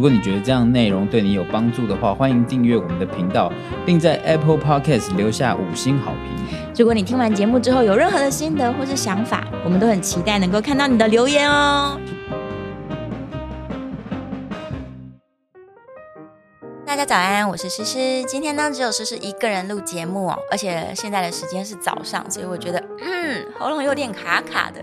[0.00, 3.52] 如果你觉得这样的内容对你有帮助的话，欢迎订阅我们的频道，
[3.84, 6.58] 并在 Apple Podcast 留下五星好评。
[6.74, 12.00] 如果你听完节目之后有任何的心得或是想法，我们都很期待能够看到你的留言哦。
[16.86, 18.24] 大家早安，我是诗诗。
[18.24, 24.82] 今天呢，只有诗诗一个人录节目哦，而且现在的时间是早上，所以我觉得，嗯，喉咙有点卡卡的。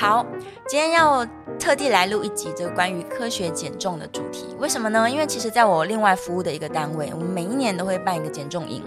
[0.00, 0.24] 好，
[0.66, 1.26] 今天要
[1.58, 4.46] 特地来录一集这个关于科学减重的主题。
[4.58, 5.10] 为什么呢？
[5.10, 8.82] 因为其实在我另外服务的一个单位，我们每一年都会办一个减重营，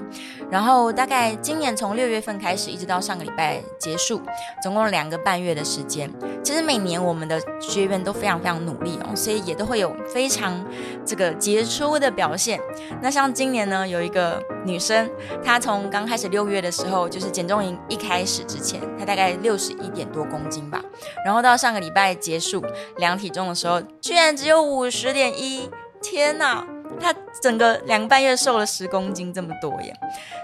[0.49, 4.23] 然后大概今年从六月份开始，一直到上个礼拜结束，
[4.63, 6.11] 总共两个半月的时间。
[6.43, 10.65] 其实每年我们的学员都非常非常努力哦，所以也都会有非常
[11.05, 12.59] 这个杰出的表现。
[13.03, 15.09] 那像今年呢，有一个女生，
[15.43, 20.81] 她从刚开始六月的时候，就是减重营一开始之前，她大概六十一点多公斤吧。
[21.25, 22.63] 然后到上个礼拜结束
[22.97, 25.69] 量体重的时候，居然只有五十点一！
[26.01, 26.65] 天呐，
[26.99, 29.95] 她整个两个半月瘦了十公斤这么多耶，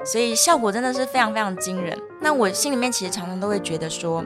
[0.06, 1.98] 所以效果真的是非常非常惊人。
[2.22, 4.24] 那我心里面其实常常都会觉得说，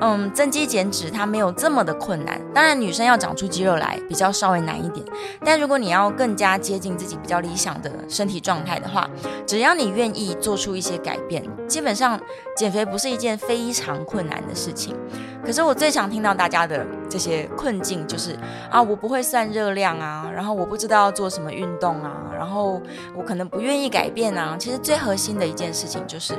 [0.00, 2.40] 嗯，增肌减脂它没有这么的困难。
[2.54, 5.04] 当然，女生要长出肌肉来比较稍微难一点，
[5.44, 9.08] 但如果你要更加接近自己比较理想的身体状态的话，
[9.46, 12.20] 只要你愿意做出一些改变，基本上
[12.56, 14.94] 减肥不是一件非常困难的事情。
[15.42, 18.38] 可是我最常听到大家的这些困境就是
[18.70, 22.80] 啊，我不会算热量啊，然后我不知道要做什么运动啊，然后
[23.16, 24.54] 我可能不愿意改变啊。
[24.58, 26.34] 其实最核心的一件事情就是，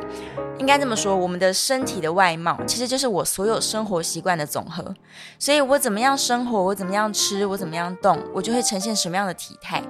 [0.59, 4.93] 应该这么说，我们的身体的外貌其实就是我所有生活习惯的总和。
[5.37, 9.81] 所以我怎么样生活，我怎么样吃，我怎么样动，我就会呈现什么样的体态。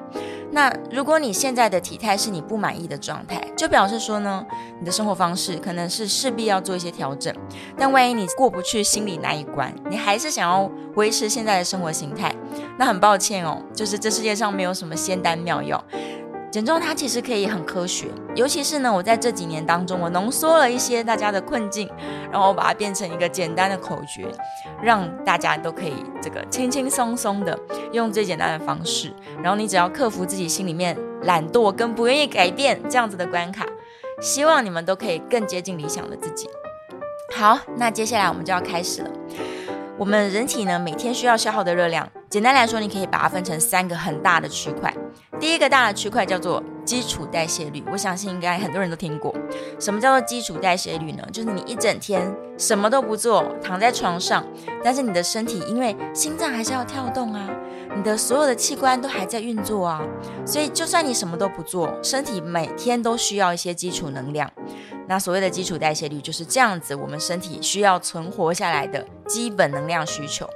[0.53, 4.45] 那如果你现在的体态是你不满意的状态，就表示说呢，
[4.79, 7.33] 你的生活方式可能是势必要做一些调整。
[7.77, 12.35] 但万一你过不去心里那一关，你还是想要维持现在的生活形态，
[12.77, 15.81] 那很抱歉哦，就是这世界上没有什么仙丹妙药。
[16.51, 21.89] 减重它其实可以很科学，尤其是呢，我在这几年当中，我浓缩了一些大家的困境，
[22.29, 24.27] 然后我把它变成一个简单的口诀，
[24.83, 27.57] 让大家都可以这个轻轻松松的
[27.93, 33.65] 用最简单的方式，然后你只要克服自己心里面懒惰跟不愿意改变这样子的关卡，
[34.21, 36.49] 希望你们都可以更接近理想的自己。
[37.33, 39.09] 好，那接下来我们就要开始了。
[40.01, 44.91] 我们人体呢，每天需要消耗的热量，简单来说，你可以把它分成三个很大的区块。
[45.39, 49.31] 第一个大的区块叫做基础代谢率，我相信应该很多人都听过。
[49.79, 51.23] 什么叫做基础代谢率呢？
[51.31, 54.43] 就是你一整天什么都不做，躺在床上，
[54.83, 57.47] 但是你的身体因为心脏还是要跳动啊，
[57.95, 60.01] 你的所有的器官都还在运作啊，
[60.47, 64.51] 所以就算你什么都不做，身体每天都需要一些基础能量。
[65.11, 70.49] 那所谓的基础代谢率就是这样子，我们身体需要存活下来的基本能量需求。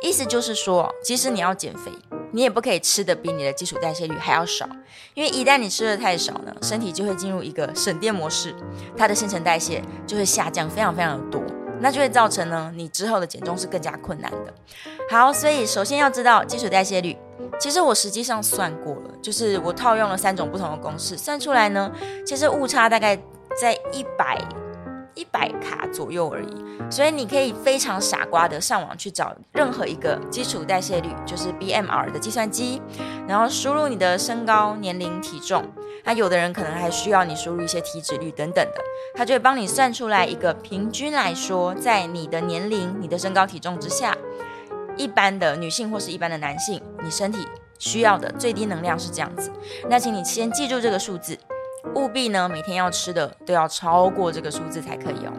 [0.00, 1.92] 意思就是说，即使你要减肥。
[2.32, 4.66] 你也不可以吃的比你的基础代谢率还要少，
[5.12, 8.54] 因为一旦你吃的太少呢，身体就会进入一个省电模式，
[8.96, 11.42] 它的新陈代谢就会下降非常非常的多，
[11.80, 14.54] 那就会造成呢，你之后的减重是更加困难的。
[15.10, 17.16] 好，所以首先要知道基础代谢率，
[17.58, 21.90] 其实我实际上算过了，就是我套用了三种不同的公式，算出来呢，
[22.26, 23.18] 其实误差大概
[23.60, 24.38] 在一百。
[25.14, 32.80] 一百卡左右而已，所以你可以非常傻瓜的上网去找任何一个基础代谢率，就是 BMR 的计算机，
[33.26, 35.64] 然后输入你的身高、年龄、体重，
[36.04, 38.80] 那有的人可能还需要你输入一些体脂率等等的，
[39.16, 44.16] 它就会帮你算出来一个平均来说，在你的年龄、你的身高体重之下，
[44.96, 47.44] 一般的女性或是一般的男性，你身体
[47.80, 49.50] 需要的最低能量是这样子。
[49.90, 51.36] 那请你先记住这个数字。
[51.94, 55.32] 务必呢，每天要吃的都要超过这个数字才可以哦。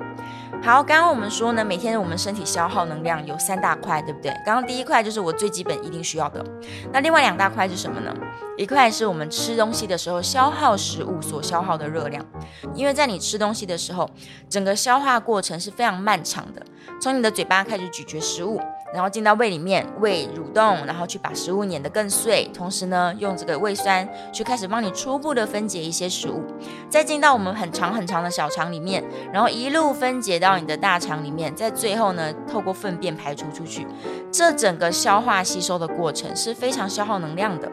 [0.61, 4.31] 好，刚刚我们说呢，每天我们身体消耗能量有三大块，对不对？
[4.45, 6.43] 刚刚第一块就是我最基本一定需要的，
[6.91, 8.13] 那另外两大块是什么呢？
[8.57, 12.25] 一块是我们吃东西的时候消耗食物所消耗的热量，
[12.73, 14.09] 因为在你吃东西的时候，
[14.49, 16.61] 整个消化过程是非常漫长的，
[16.99, 18.59] 从你的嘴巴开始咀嚼食物。
[18.93, 26.43] 然后进到胃里面，胃蠕动，然后去把食物碾得更碎，同时呢，用这个胃酸去开始帮你初步的分解一些食物，
[26.89, 33.85] 再进到我们很长很长的小肠里面，然后一路分解到你的大肠里面，在最后呢，透过粪便排出出去。
[34.31, 37.71] 这整个消化吸收的过程是非常消耗能量的。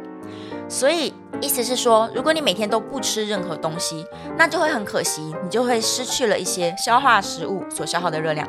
[0.69, 4.05] 所以意思是说，如果你每天都不吃任何东西，
[4.37, 8.47] 那就会很可惜，你就会失去了一些消化食物所消耗的热量。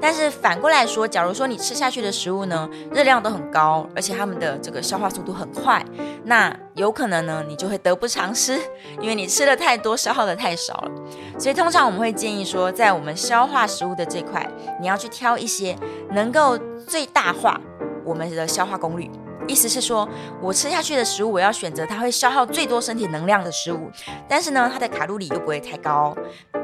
[0.00, 5.84] 但是反过来说，假如说你吃下去的食物呢，热量都很高，而且它们的这个消化速度很快，
[6.24, 8.56] 那有可能呢，你就会得不偿失，
[9.02, 10.90] 因为你吃的太多，消耗的太少了。
[11.38, 14.48] 所以通常我们会建议说，在我们消化食物的这块，
[14.80, 15.76] 你要去挑一些
[16.12, 16.56] 能够
[16.86, 17.60] 最大化
[18.04, 19.10] 我们的消化功率。
[19.48, 20.08] 意思是说，
[20.40, 23.90] 我吃下去的食物，我要选择它会消耗最多身体能量的食物，
[24.28, 26.14] 但是呢，它的卡路里又不会太高。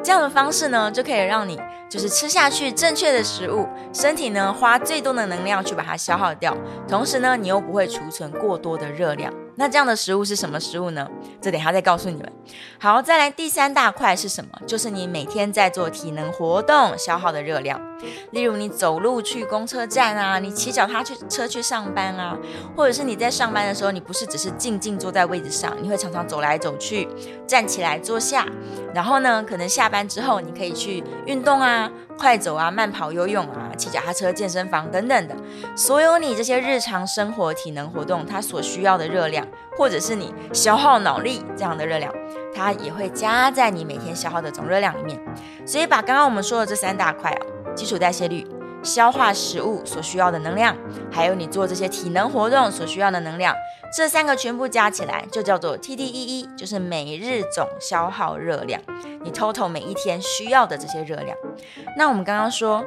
[0.03, 1.59] 这样的方式呢，就可以让你
[1.89, 6.55] 就是吃下去正确的食物，身体呢花最多的能量去把它消耗掉，
[6.87, 9.33] 同时呢，你又不会储存过多的热量。
[9.57, 11.09] 那这样的食物是什么食物呢？
[11.41, 12.33] 这等一下再告诉你们。
[12.79, 14.51] 好，再来第三大块是什么？
[14.67, 17.81] 就是你每天在做体能活动消耗的热量。
[18.33, 22.37] 例如你走路去公车站啊，你骑脚踏去车去上班啊，
[22.77, 27.09] 或者是你在上班的时候，你不是只是静静坐在位置上，你会常常走来走去，
[27.47, 28.47] 站起来坐下，
[28.93, 31.91] 然后呢，可能下班之后你可以去运动啊。
[32.19, 35.37] 快走啊，慢跑、游泳啊，骑脚踏车、健身房等等的，
[35.77, 39.47] 所有你这些日常生活体能活动，它所需要的热量，
[39.77, 42.13] 或者是你消耗脑力这样的热量，
[42.55, 45.21] 它也会加在你每天消耗的总热量里面。
[45.67, 47.41] 所以把刚刚我们说的这三大块啊，
[47.75, 48.47] 基础代谢率。
[48.85, 50.77] 消化食物所需要的能量，
[51.11, 53.55] 还有你做这些体能活动所需要的能量，
[53.97, 58.81] 这三个全部加起来就叫做 TDEE，就是每日总消耗热量。
[59.23, 61.37] 你 total 每一天需要的这些热量。
[61.97, 62.85] 那我们刚刚说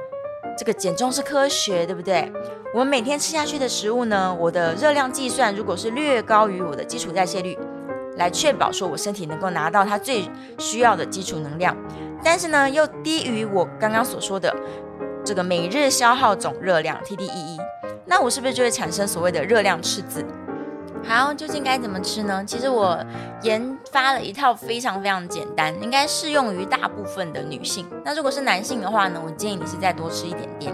[0.55, 2.31] 这个减重是科学，对不对？
[2.73, 7.57] 我们每天吃下去的食物呢，我的热量计算如果是略高于我的基础代谢率，
[8.17, 10.29] 来确保说我身体能够拿到它最
[10.59, 11.75] 需要的基础能量，
[12.23, 14.55] 但是呢又低于我刚刚所说的。
[15.27, 17.59] 这个每日消耗总热量 TDEE，
[18.05, 20.25] 那我是不是就会产生所谓的热量赤字？
[21.05, 22.41] 好，究竟该怎么吃呢？
[22.47, 22.97] 其实我
[23.41, 27.85] 研发了一套非常非常简单，应该适用于大部分的女性。
[28.05, 30.73] 那如果是男性的话呢，我建议你是再多吃一点点。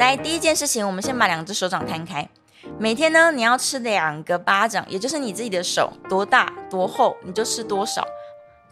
[0.00, 2.28] 来，第一件事情，我们先把两只手掌摊开，
[2.76, 8.04] 每天呢你要吃两个巴掌，也就是你自己的手多大多厚，你就吃多少。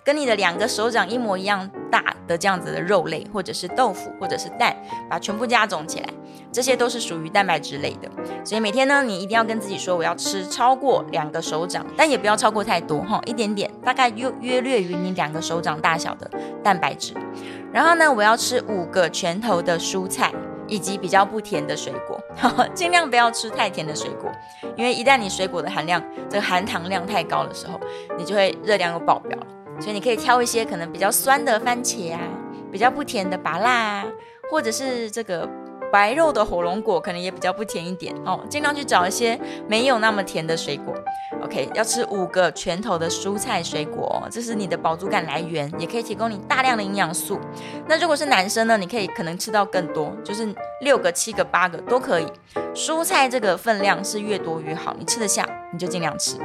[0.02, 4.76] 跟你的两个手掌一模一样大的这样子的肉类，或者是豆腐，或者是蛋，
[5.08, 6.08] 把全部加总起来，
[6.52, 8.10] 这些都是属于蛋白质类的。
[8.44, 16.30] 所以每天呢，你一定要跟自己说，我要吃超过两个手掌，但也不要超过太多哈，一点点，大概约约略于你两个手掌大小的
[16.62, 17.14] 蛋白质。
[17.72, 20.30] 然后呢，我要吃五个拳头的蔬菜，
[20.68, 22.20] 以及比较不甜的水果，
[22.74, 24.30] 尽量不要吃太甜的水果，
[24.76, 27.80] 因为一旦你水果的含量这个含糖量太高的时候，
[28.18, 29.38] 你就会热量又爆表。
[29.78, 32.20] 所以你可以挑一些可能比较酸的番茄啊，
[32.72, 34.04] 比较不甜的芭乐啊，
[34.50, 35.48] 或者是这个
[35.92, 38.44] 白肉的火龙果，可能也比较不甜一点哦。
[38.48, 39.38] 尽量去找一些
[39.68, 40.94] 没有那么甜的水果。
[41.42, 47.38] OK，要吃五个拳头的蔬菜水果哦，这是你的饱足感来源，也可以提供你大量的营养素。
[47.86, 50.48] 那如果是男生呢，你可以可能吃到更多，就是
[50.80, 52.26] 六个、七个、八个都可以。
[52.76, 56.36] 蔬菜这个分量是越多越好，你吃得下你就尽量吃。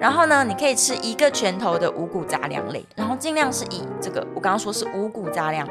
[0.00, 5.68] 然后呢，你可以吃一个拳头的五谷杂粮类，然后尽量是以这个我刚刚说是五谷杂粮，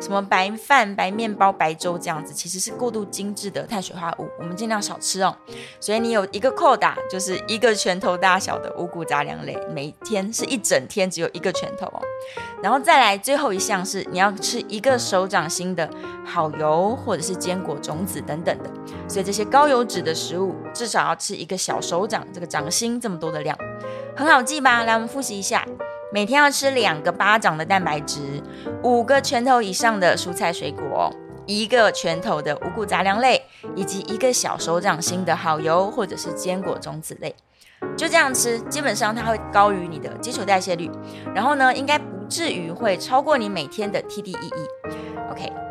[0.00, 5.34] 什么白饭、白面包、白粥这样子，其实是过度精致的碳水化合物，我们尽量少吃哦。
[5.78, 12.00] 所以你有一个扣打，就是一个拳头大小的五谷杂粮类，每天是一整天只有一个拳头哦。
[12.62, 15.88] 然后再来最后一项是你要吃一个手掌心的
[16.24, 18.70] 好油或者是坚果种子等等的，
[19.08, 23.58] 所以这些高油脂的食物至少要吃一个小手掌这个掌心这么多的量。
[24.16, 24.84] 很好记吧？
[24.84, 25.66] 来，我们复习一下：
[26.12, 28.42] 每天要吃两个巴掌的蛋白质，
[28.82, 31.12] 五个拳头以上的蔬菜水果，
[31.46, 33.42] 一个拳头的五谷杂粮类，
[33.74, 37.34] 以及一个小手掌心的好油或者是坚果种子类。
[37.96, 40.90] 就这样吃，基本上它会高于你的基础代谢率，
[41.34, 44.36] 然后呢，应该不至于会超过你每天的 TDEE。
[45.30, 45.69] OK。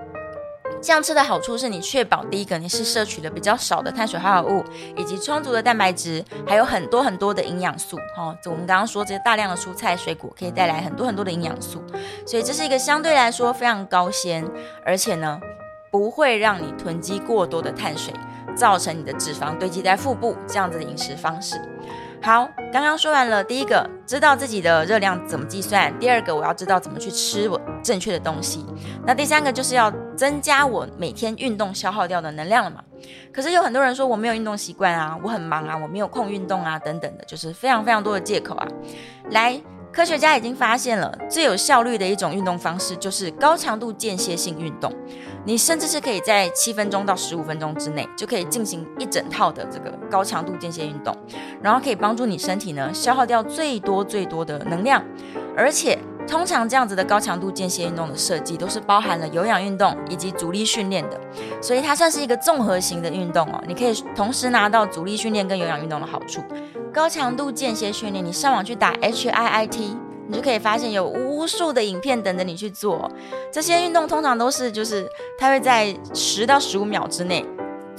[0.81, 4.63] 这样吃的好处是你确保第一个你是摄取了比较少的碳水化合物，
[4.95, 7.97] 以及充足的蛋白质，还有很多很多的营养素。
[8.17, 11.83] 哦，我们刚刚说这些大量的蔬菜水果可以带来很多很多的营养素，
[12.25, 14.45] 所以这是一个相对来说非常高纤，
[14.85, 15.39] 而且呢
[15.91, 18.13] 不会让你囤积过多的碳水，
[18.55, 21.59] 造成你的脂肪堆积在腹部这样子的饮食方式。
[22.21, 28.65] 好，刚刚说完了，第一个知道自己的热量怎么计算，第二个我要知道怎么去吃我正确的东西，
[29.05, 32.83] 那第三个就是要增加我每天运动消耗掉的能量了嘛。
[33.33, 38.67] 可是有很多人说我没有运动习惯啊，我很忙啊，我没有空运动啊，等等的，就是非常非常多的借口啊。
[39.31, 39.59] 来，
[39.93, 44.93] 科学家已经发现了最有效率的一种运动方式就是高强度间歇性运动。
[45.45, 51.15] 你甚至是可以在七分钟到十五分钟之内就可以进行一整套的这个高强度间歇运动，
[51.61, 55.03] 然后可以帮助你身体呢消耗掉最多最多的能量，
[55.55, 61.19] 而且通常这样子的高强度间歇运动的设计都是包含了有氧运动以及阻力训练的，
[61.61, 66.43] 所以它算是一个综合型的运动哦，你可以同时拿到阻力训练跟有氧运动的好处。
[66.93, 69.95] 高强度间歇训练，你上网去打 HIIT，
[70.29, 73.11] 你就可以发现有无数的影片等着你去做。
[73.51, 75.09] 这些运动通常都是，就是
[75.39, 77.43] 它会在十到十五秒之内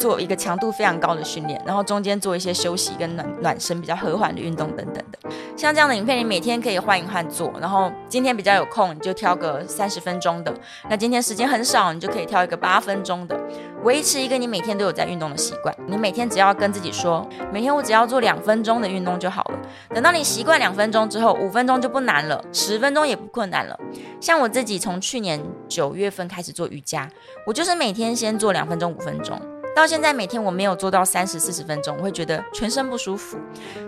[0.00, 5.18] 做一个强度非常高的训练，然后中间做一些休息跟暖暖身比较和缓的运动等等的。
[5.54, 10.50] 像这样的影片，你每天可以换一换做，然后今天比较有空，你就挑个三十分钟的；
[10.88, 13.38] 那今天时间很少，你就可以挑一个八分钟的。
[13.84, 19.58] 维持一个你每天都有在运动的习惯，你每天只要跟自己说，每天我只要做两分钟的运动就好了。
[19.94, 23.78] 等到你习惯两分钟之后，五分钟就不难了，十分钟也不困难了。
[24.18, 25.38] 像我自己从去年
[25.68, 27.06] 九月份开始做瑜伽，
[27.46, 29.38] 我就是每天先做两分钟、五分钟，
[29.74, 33.38] 到现在每天我没有做到三十四十分钟，我会觉得全身不舒服。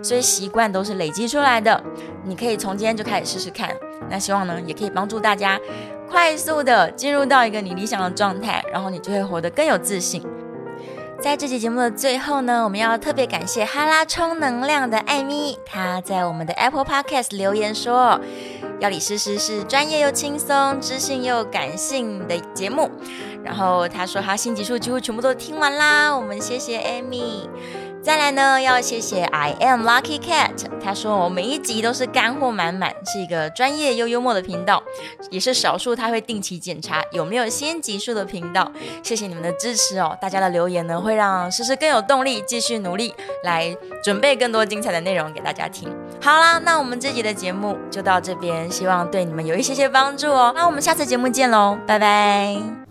[0.01, 1.81] 所以习惯都是累积出来的，
[2.23, 3.75] 你可以从今天就开始试试看。
[4.09, 5.59] 那希望呢，也可以帮助大家。
[6.09, 10.23] 快速的进入到一个你理想的状态，然后你就会活得更有自信。
[11.19, 18.19] 在这期节目的最后呢，我们要特别感谢哈拉充能量的艾咪，他在我们的 Apple Podcast 留言说
[18.83, 22.91] ：“药理诗诗是专业又轻松、知性又感性的节目。”
[23.41, 27.47] 然后他说他新集数几乎全部都听完啦，我们谢谢 Amy。
[28.03, 30.51] 再来呢，要谢谢 I am Lucky Cat。
[30.83, 34.83] 他说我每一集都是干货满满，是一个专业又幽默的频道，
[35.31, 38.69] 也是少数他会定期检查有没有新集数的频道。
[39.01, 45.89] 谢谢你们的支持哦，大家的留言呢会让诗诗更有动力继续努力来准备更多精彩的内容给大家听。
[46.21, 50.51] 好啦，那我们这集的节目就到这边，希望对你们有一些些帮助哦。
[50.53, 52.82] 那我们下次节目见喽，拜拜。